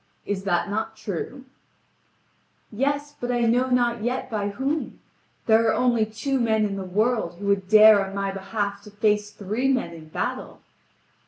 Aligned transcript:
Is 0.25 0.45
that 0.45 0.67
not 0.67 0.97
true:" 0.97 1.45
"Yes, 2.71 3.13
but 3.21 3.31
I 3.31 3.41
know 3.41 3.69
not 3.69 4.01
yet 4.01 4.31
by 4.31 4.49
whom. 4.49 4.99
There 5.45 5.67
are 5.67 5.73
only 5.75 6.07
two 6.07 6.39
men 6.39 6.65
in 6.65 6.75
the 6.75 6.83
world 6.83 7.35
who 7.37 7.45
would 7.45 7.67
dare 7.69 8.03
on 8.03 8.15
my 8.15 8.31
behalf 8.31 8.81
to 8.85 8.89
face 8.89 9.29
three 9.29 9.67
men 9.67 9.93
in 9.93 10.09
battle." 10.09 10.61